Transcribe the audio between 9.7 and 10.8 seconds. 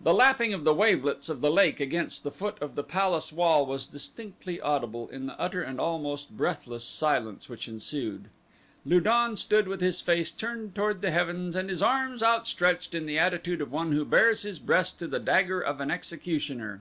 his face turned